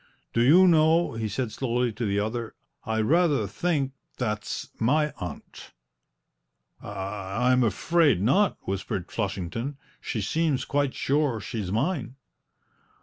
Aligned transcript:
"Do 0.33 0.41
you 0.41 0.67
know," 0.67 1.11
he 1.13 1.27
said 1.29 1.51
slowly 1.51 1.93
to 1.93 2.05
the 2.07 2.19
other, 2.19 2.55
"I 2.85 3.01
rather 3.01 3.45
think 3.45 3.91
that's 4.17 4.69
my 4.79 5.13
aunt!" 5.19 5.73
"I 6.81 7.51
I'm 7.51 7.63
afraid 7.63 8.19
not," 8.19 8.57
whispered 8.63 9.11
Flushington; 9.11 9.77
"she 9.99 10.19
seems 10.19 10.65
quite 10.65 10.95
sure 10.95 11.39
she's 11.39 11.71
mine." 11.71 12.15